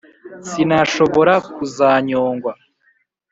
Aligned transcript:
Sinashobora 0.49 1.33
kuzanyongwa 1.55 2.51